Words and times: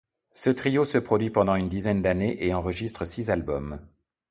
Ce 0.31 0.49
trio 0.49 0.83
se 0.83 0.97
produit 0.97 1.29
pendant 1.29 1.53
une 1.53 1.69
dizaine 1.69 2.01
d'années 2.01 2.43
et 2.43 2.55
enregistre 2.55 3.05
six 3.05 3.29
albums. 3.29 3.79